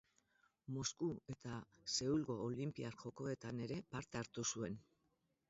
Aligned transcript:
Mosku 0.77 1.09
eta 1.33 1.57
Seulgo 1.97 2.39
Olinpiar 2.47 2.99
Jokoetan 3.03 3.63
ere 3.69 3.79
parte 3.95 4.23
hartu 4.25 4.49
zuen. 4.55 4.83